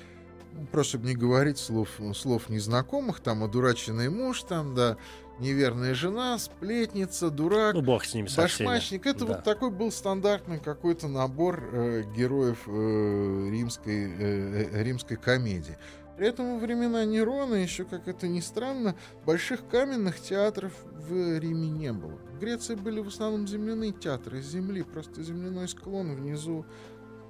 [0.71, 4.97] просто чтобы не говорить слов, слов незнакомых, там, одураченный муж, там, да,
[5.39, 9.07] неверная жена, сплетница, дурак, ну, бог с ними башмачник.
[9.07, 9.27] Это да.
[9.27, 15.77] вот такой был стандартный какой-то набор э, героев э, римской, э, э, римской комедии.
[16.17, 20.73] При этом во времена Нерона, еще как это ни странно, больших каменных театров
[21.09, 22.19] в Риме не было.
[22.35, 26.67] В Греции были в основном земляные театры земли, просто земляной склон внизу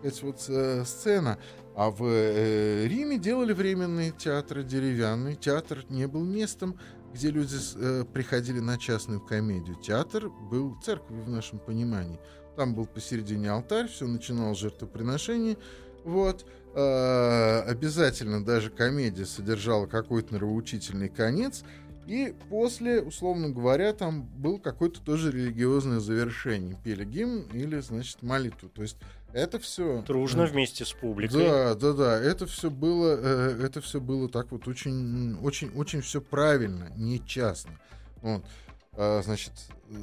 [0.02, 1.38] эта вот э, сцена.
[1.74, 5.36] А в э, Риме делали временные театры, деревянный.
[5.36, 6.78] Театр не был местом,
[7.14, 9.76] где люди э, приходили на частную комедию.
[9.76, 12.18] Театр был церковью в нашем понимании.
[12.56, 15.56] Там был посередине алтарь, все начиналось жертвоприношение.
[16.04, 16.44] Вот.
[16.74, 21.64] Э, обязательно даже комедия содержала какой-то нравоучительный конец.
[22.06, 26.76] И после, условно говоря, там был какое-то тоже религиозное завершение.
[26.82, 28.68] Пели гимн или, значит, молитву.
[28.68, 28.96] То есть
[29.32, 31.44] это все дружно вместе с публикой.
[31.44, 32.20] Да, да, да.
[32.20, 37.24] Это все было, э, это все было так вот очень, очень, очень все правильно, не
[37.24, 37.78] частно.
[38.20, 38.44] Вот.
[38.92, 39.52] А, значит,
[39.88, 39.94] э,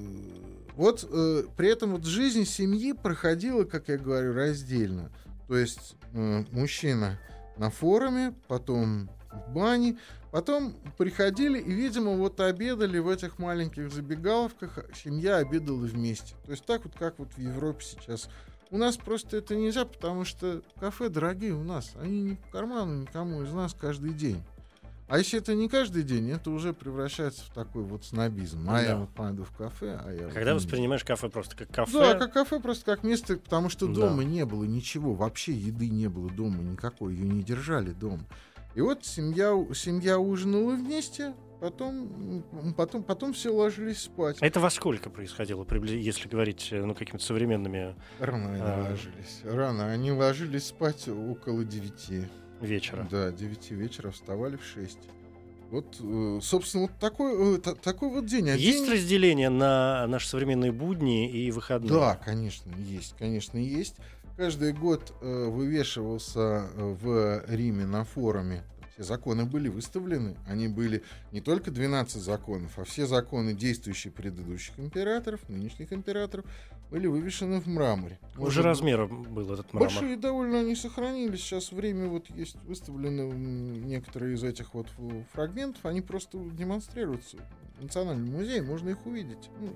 [0.76, 5.12] вот э, при этом вот жизнь семьи проходила, как я говорю, раздельно.
[5.48, 7.20] То есть мужчина
[7.58, 9.98] на форуме, потом в бане,
[10.32, 16.36] потом приходили и, видимо, вот обедали в этих маленьких забегаловках, семья обедала вместе.
[16.46, 18.30] То есть так вот, как вот в Европе сейчас
[18.72, 21.94] у нас просто это нельзя, потому что кафе дорогие у нас.
[22.00, 24.42] Они не по карману никому из нас каждый день.
[25.08, 28.70] А если это не каждый день, это уже превращается в такой вот снобизм.
[28.70, 28.82] А да.
[28.82, 30.30] я вот пойду в кафе, а я...
[30.30, 31.94] Когда вот воспринимаешь кафе просто как кафе...
[31.94, 34.24] Да, как кафе просто как место, потому что дома да.
[34.24, 38.24] не было ничего, вообще еды не было дома никакой, ее не держали дома.
[38.76, 42.44] И вот семья, семья ужинала вместе, Потом,
[42.78, 44.38] потом, потом все ложились спать.
[44.40, 47.96] А это во сколько происходило, если говорить э, ну, какими-то современными...
[48.20, 48.90] Рано они а...
[48.92, 49.42] ложились.
[49.44, 49.92] Рано.
[49.92, 52.24] Они ложились спать около девяти.
[52.62, 53.08] Вечера.
[53.12, 55.00] Да, девяти вечера, вставали в шесть.
[55.70, 58.50] Вот, э, собственно, вот такой, э, такой вот день.
[58.50, 58.94] А есть день...
[58.94, 61.92] разделение на наши современные будни и выходные?
[61.92, 63.16] Да, конечно, есть.
[63.20, 63.96] Конечно, есть.
[64.38, 68.64] каждый год э, вывешивался в Риме на форуме.
[69.00, 70.36] Все законы были выставлены.
[70.46, 76.44] Они были не только 12 законов, а все законы, действующие предыдущих императоров, нынешних императоров,
[76.92, 78.20] были вывешены в мраморе.
[78.36, 79.88] Уже Может, размера был этот мрамор.
[79.88, 81.40] Большие довольно они сохранились.
[81.40, 84.88] Сейчас время вот есть выставлены некоторые из этих вот
[85.32, 85.86] фрагментов.
[85.86, 87.38] Они просто демонстрируются
[87.80, 88.62] в Национальном музее.
[88.62, 89.50] Можно их увидеть.
[89.62, 89.74] Ну,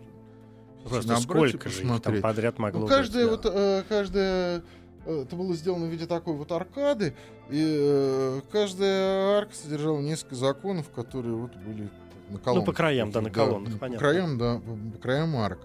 [0.89, 3.49] Просто сколько же их там подряд могло ну, каждая быть, да.
[3.51, 4.63] вот, э, каждая
[5.05, 7.13] это было сделано в виде такой вот аркады,
[7.49, 11.89] и э, каждая арка содержала несколько законов, которые вот были
[12.29, 12.65] на колоннах.
[12.67, 13.99] Ну, по краям, да, на колоннах, да, понятно.
[13.99, 14.61] По краям, да,
[14.93, 15.59] по, краям арк.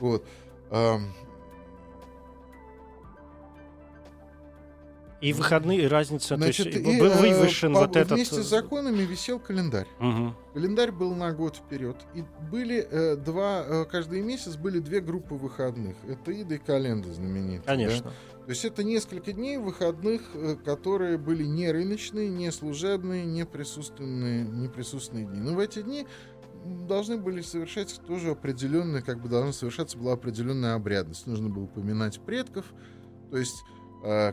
[0.00, 0.24] Вот.
[5.20, 8.12] И выходные разница, Значит, то есть и, был э, вывешен по, вот этот...
[8.12, 9.86] Вместе с э, законами висел календарь.
[10.00, 10.34] Угу.
[10.54, 11.96] Календарь был на год вперед.
[12.14, 15.96] И были э, два, э, каждый месяц были две группы выходных.
[16.06, 17.62] Это Ида и Календа знаменитые.
[17.62, 18.10] Конечно.
[18.10, 18.44] Да?
[18.44, 24.44] То есть это несколько дней выходных, э, которые были не рыночные, не служебные, не присутственные,
[24.44, 25.40] не присутственные дни.
[25.40, 26.06] Но в эти дни
[26.64, 31.26] должны были совершать тоже определенные, как бы должна совершаться была определенная обрядность.
[31.26, 32.66] Нужно было упоминать предков,
[33.30, 33.64] то есть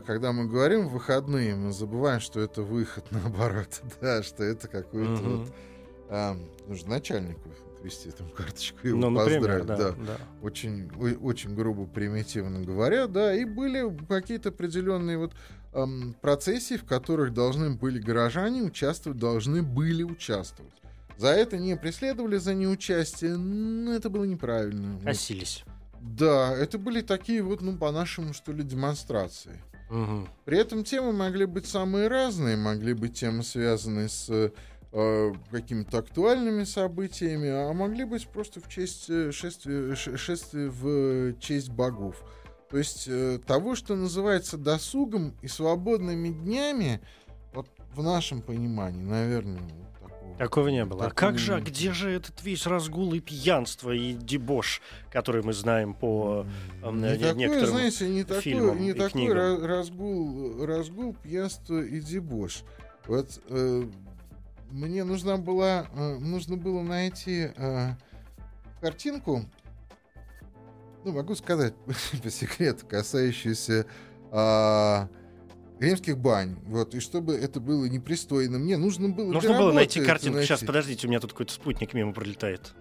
[0.04, 5.36] когда мы говорим выходные, мы забываем, что это выход наоборот, да, что это какой-то угу.
[5.36, 5.54] вот
[6.10, 7.48] а, нужно начальнику
[7.82, 9.66] вести там карточку и его ну, поздравить.
[9.66, 9.90] да, да.
[9.92, 10.16] да.
[10.42, 15.32] Очень, очень грубо, примитивно говоря, да, и были какие-то определенные вот
[15.72, 20.74] эм, процессии, в которых должны были горожане участвовать, должны были участвовать.
[21.16, 23.36] За это не преследовали, за неучастие.
[23.36, 24.98] Ну, это было неправильно.
[25.04, 25.64] Косились.
[26.02, 29.62] Да, это были такие вот, ну, по-нашему, что ли, демонстрации.
[29.88, 30.28] Угу.
[30.44, 32.56] При этом темы могли быть самые разные.
[32.56, 34.50] Могли быть темы, связанные с
[34.92, 41.70] э, какими-то актуальными событиями, а могли быть просто в честь э, шествия, шествия в честь
[41.70, 42.16] богов.
[42.68, 47.00] То есть э, того, что называется досугом и свободными днями,
[47.54, 49.60] вот в нашем понимании, наверное,
[50.38, 51.04] Такого не было.
[51.04, 55.42] Так, а как же, а где же этот весь разгул и пьянство и дебош, который
[55.42, 56.46] мы знаем по
[56.82, 59.64] э, не некоторым такое, знаете, не такой, не такой книгам.
[59.64, 62.64] разгул, разгул, пьянство и дебош.
[63.06, 63.84] Вот э,
[64.70, 67.90] мне нужна была, э, нужно было найти э,
[68.80, 69.44] картинку,
[71.04, 71.74] ну, могу сказать
[72.22, 73.86] по секрету, касающуюся
[74.30, 75.06] э,
[75.82, 76.56] римских бань.
[76.66, 78.58] Вот, и чтобы это было непристойно.
[78.58, 80.36] Мне нужно было Нужно было найти картинку.
[80.36, 80.48] Найти.
[80.48, 82.72] Сейчас, подождите, у меня тут какой-то спутник мимо пролетает.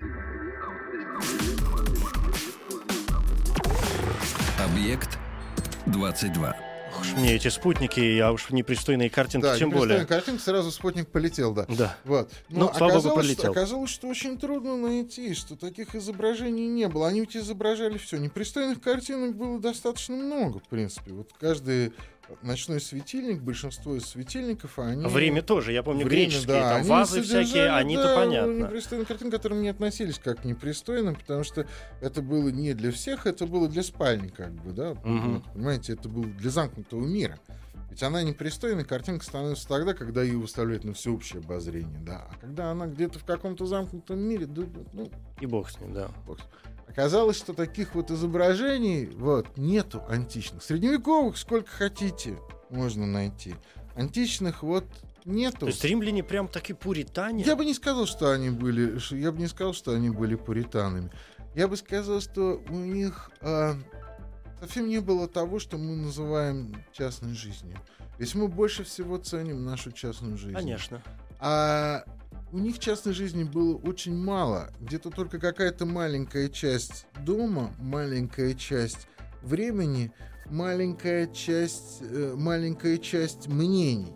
[4.60, 5.18] Объект
[5.88, 6.56] 22.
[7.00, 10.06] Уж мне эти спутники, а уж непристойные картинки да, тем более.
[10.06, 11.66] картинка, сразу спутник полетел, да.
[11.68, 11.98] Да.
[12.04, 12.32] Вот.
[12.50, 13.52] Но ну, слава богу, полетел.
[13.52, 17.08] Что, оказалось, что очень трудно найти, что таких изображений не было.
[17.08, 18.18] Они ведь изображали все.
[18.18, 21.14] Непристойных картинок было достаточно много, в принципе.
[21.14, 21.94] Вот каждый
[22.42, 25.06] ночной светильник, большинство из светильников, они...
[25.06, 28.64] Время тоже, я помню, время, греческие, да, там вазы всякие, они-то да, понятно.
[28.64, 31.68] непристойные картины, к которым не относились как непристойным, потому что
[32.02, 35.44] это было не для всех, это было для спальни, как бы, да, угу.
[35.54, 37.40] понимаете, это было для замкнутого мира.
[37.92, 42.26] Ведь она непристойная, картинка становится тогда, когда ее выставляют на всеобщее обозрение, да.
[42.32, 44.64] А когда она где-то в каком-то замкнутом мире, да,
[44.94, 45.12] ну...
[45.42, 46.10] И бог с ним, да.
[46.26, 46.52] Бог с ним.
[46.92, 50.62] Оказалось, что таких вот изображений вот, нету античных.
[50.62, 52.38] Средневековых сколько хотите
[52.70, 53.56] можно найти.
[53.96, 54.84] Античных вот
[55.24, 55.60] нету.
[55.62, 57.46] То есть римляне прям таки пуритане?
[57.46, 61.10] Я бы не сказал, что они были, я бы не сказал, что они были пуританами.
[61.56, 63.74] Я бы сказал, что у них э,
[64.60, 67.78] совсем не было того, что мы называем частной жизнью.
[68.20, 70.56] Ведь мы больше всего ценим нашу частную жизнь.
[70.56, 71.02] Конечно.
[71.40, 72.04] А
[72.52, 74.72] у них частной жизни было очень мало.
[74.80, 79.08] Где-то только какая-то маленькая часть дома, маленькая часть
[79.42, 80.12] времени,
[80.50, 84.14] маленькая часть, э, маленькая часть мнений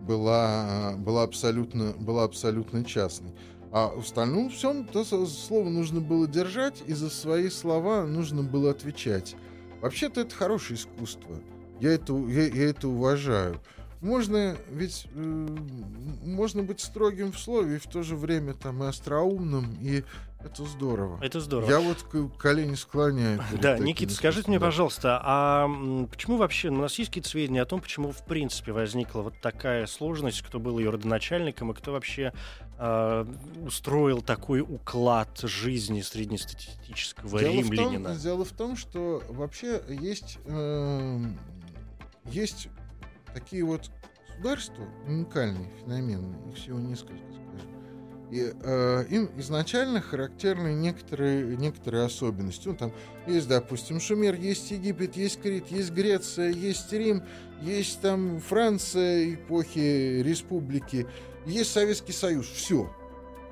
[0.00, 3.32] была, была, абсолютно, была абсолютно частной.
[3.70, 8.70] А в остальном всем то слово нужно было держать, и за свои слова нужно было
[8.70, 9.36] отвечать.
[9.80, 11.36] Вообще-то это хорошее искусство.
[11.80, 13.60] Я это, я, я это уважаю.
[14.00, 15.46] Можно ведь э,
[16.24, 20.04] можно быть строгим в слове и в то же время там и остроумным, и
[20.40, 21.18] это здорово.
[21.20, 21.68] Это здорово.
[21.68, 22.04] Я вот
[22.38, 23.42] колени склоняю.
[23.60, 25.68] Да, Никита, скажите мне, пожалуйста, а
[26.10, 29.34] почему вообще, ну, у нас есть какие-то сведения о том, почему в принципе возникла вот
[29.40, 32.32] такая сложность, кто был ее родоначальником и кто вообще
[32.78, 33.26] э,
[33.66, 38.10] устроил такой уклад жизни среднестатистического дело римлянина?
[38.10, 41.20] В том, дело в том, что вообще есть, э,
[42.26, 42.68] есть
[43.34, 43.90] такие вот
[44.38, 52.68] государства уникальные, феноменные, их всего несколько, скажем, И э, им изначально характерны некоторые, некоторые особенности.
[52.68, 52.92] Ну, там
[53.26, 57.22] есть, допустим, Шумер, есть Египет, есть Крит, есть Греция, есть Рим,
[57.62, 61.06] есть там Франция эпохи республики,
[61.46, 62.46] есть Советский Союз.
[62.46, 62.92] Все.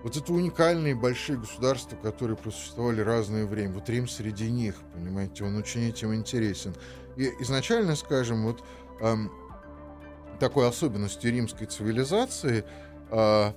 [0.02, 3.72] Вот это уникальные большие государства, которые просуществовали разное время.
[3.72, 6.74] Вот Рим среди них, понимаете, он очень этим интересен.
[7.16, 8.62] И изначально, скажем, вот
[9.00, 9.32] эм,
[10.36, 12.64] такой особенностью римской цивилизации
[13.10, 13.52] э,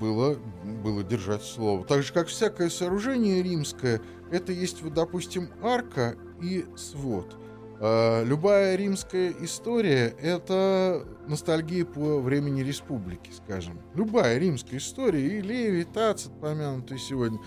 [0.00, 0.36] было,
[0.82, 1.84] было держать слово.
[1.84, 4.00] Так же, как всякое сооружение римское,
[4.30, 7.36] это есть, вот, допустим, арка и свод.
[7.80, 13.80] Э, любая римская история— это ностальгия по времени республики, скажем.
[13.94, 17.38] Любая римская история, и Леви, и Тацит, помянутый сегодня.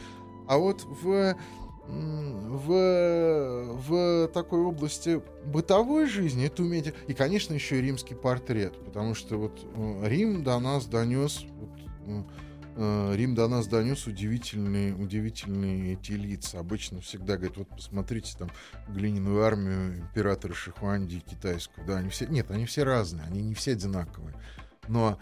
[0.48, 1.36] А вот в
[1.88, 6.94] в, в такой области бытовой жизни это умение...
[7.08, 11.46] И, конечно, еще и римский портрет, потому что вот э, Рим до нас донес...
[12.06, 12.24] Вот,
[12.78, 16.60] э, Рим до нас донес удивительные, удивительные эти лица.
[16.60, 18.50] Обычно всегда говорят, вот посмотрите там
[18.88, 21.86] глиняную армию императора Шихуанди китайскую.
[21.86, 22.26] Да, они все...
[22.26, 24.36] Нет, они все разные, они не все одинаковые.
[24.88, 25.20] Но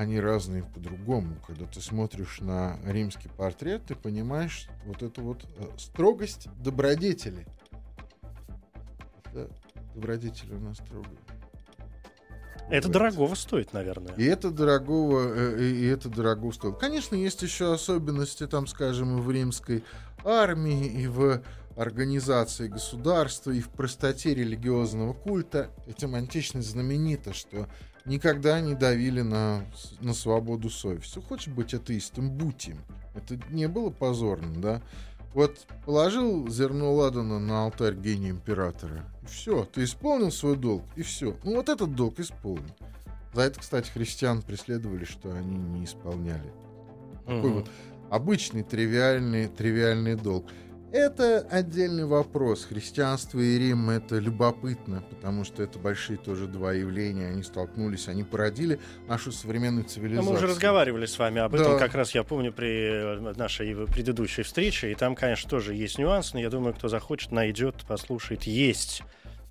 [0.00, 1.36] они разные по-другому.
[1.46, 7.46] Когда ты смотришь на римский портрет, ты понимаешь вот эту вот э, строгость добродетели.
[9.26, 9.50] Это
[9.94, 11.18] добродетели у нас строгие.
[12.70, 12.94] Это вот.
[12.94, 14.14] дорогого стоит, наверное.
[14.14, 16.78] И это дорогого, э, и это дорого стоит.
[16.78, 19.84] Конечно, есть еще особенности, там, скажем, и в римской
[20.24, 21.42] армии, и в
[21.76, 25.70] организации государства, и в простоте религиозного культа.
[25.86, 27.68] Этим античность знаменита, что
[28.04, 29.64] никогда не давили на,
[30.00, 31.18] на свободу совести.
[31.20, 32.78] Хочешь быть атеистом, будь им.
[33.14, 34.82] Это не было позорным, да?
[35.34, 39.04] Вот положил зерно ладана на алтарь гения императора.
[39.22, 41.36] И все, ты исполнил свой долг, и все.
[41.44, 42.70] Ну вот этот долг исполнен.
[43.32, 46.52] За это, кстати, христиан преследовали, что они не исполняли.
[47.26, 47.70] Такой вот
[48.10, 50.46] обычный тривиальный, тривиальный долг.
[50.92, 52.64] Это отдельный вопрос.
[52.64, 57.28] Христианство и Рим— это любопытно, потому что это большие тоже два явления.
[57.28, 60.24] Они столкнулись, они породили нашу современную цивилизацию.
[60.24, 61.78] Но мы уже разговаривали с вами об этом, да.
[61.78, 66.30] как раз я помню при э, нашей предыдущей встрече, и там, конечно, тоже есть нюансы,
[66.34, 68.44] но я думаю, кто захочет, найдет, послушает.
[68.44, 69.02] Есть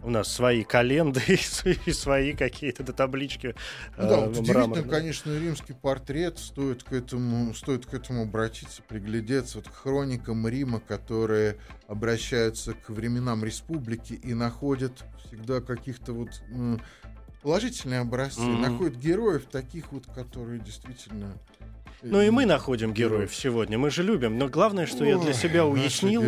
[0.01, 1.21] у нас свои календы
[1.85, 3.55] и свои какие-то таблички.
[3.97, 6.39] Ну, да, вот удивительно, конечно, римский портрет.
[6.39, 9.57] Стоит к этому, стоит к этому обратиться, приглядеться.
[9.57, 16.29] Вот к хроникам Рима, которые обращаются к временам республики и находят всегда каких-то вот
[17.41, 18.59] положительные образцы, mm-hmm.
[18.59, 21.33] находят героев таких вот, которые действительно
[22.01, 23.77] ну и мы находим героев сегодня.
[23.77, 24.37] Мы же любим.
[24.37, 26.21] Но главное, что я для себя уяснил.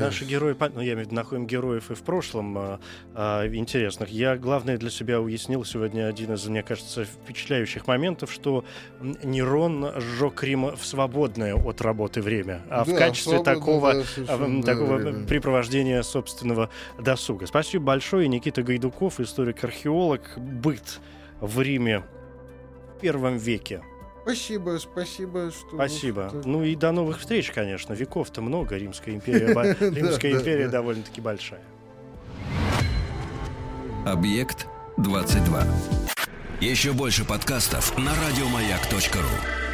[0.00, 0.54] Наши герои...
[0.74, 2.80] Ну, я имею в виду, находим героев и в прошлом а,
[3.14, 4.10] а, интересных.
[4.10, 8.64] Я, главное, для себя уяснил сегодня один из, мне кажется, впечатляющих моментов, что
[9.00, 16.02] Нерон сжег Рим в свободное от работы время, а в качестве такого, да, такого препровождения
[16.02, 17.46] собственного досуга.
[17.46, 18.28] Спасибо большое.
[18.28, 21.00] Никита Гайдуков, историк-археолог, быт
[21.40, 22.04] в Риме
[22.96, 23.82] в первом веке.
[24.26, 25.52] Спасибо, спасибо.
[25.52, 26.28] Что спасибо.
[26.30, 26.42] Что...
[26.44, 27.92] Ну и до новых встреч, конечно.
[27.92, 28.76] Веков-то много.
[28.76, 29.46] Римская империя,
[29.80, 31.62] Римская империя довольно-таки большая.
[34.04, 34.66] Объект
[34.96, 35.64] 22.
[36.60, 39.65] Еще больше подкастов на радиомаяк.ру.